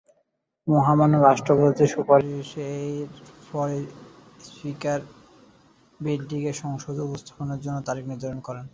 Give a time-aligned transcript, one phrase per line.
[0.67, 3.07] মহামান্য রাষ্ট্রপতির সুপারিশের
[3.49, 3.69] পর
[4.47, 4.99] স্পীকার
[5.99, 8.65] বিলটিকে সংসদে উপস্থাপনের জন্য তারিখ নির্ধারণ করেন।